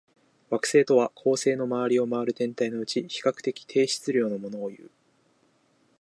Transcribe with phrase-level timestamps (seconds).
[0.49, 4.89] 惑星とは、恒星の周りを回る天体のうち、比較的低質量のものをいう。